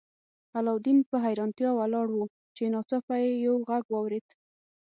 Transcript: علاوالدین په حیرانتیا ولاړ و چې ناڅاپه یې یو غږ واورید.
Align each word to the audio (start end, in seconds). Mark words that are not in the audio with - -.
علاوالدین 0.57 0.97
په 1.09 1.15
حیرانتیا 1.25 1.69
ولاړ 1.75 2.07
و 2.11 2.19
چې 2.55 2.63
ناڅاپه 2.73 3.15
یې 3.23 3.31
یو 3.45 3.55
غږ 3.69 3.83
واورید. 3.89 4.27